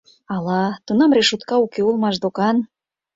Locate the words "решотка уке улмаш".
1.17-2.15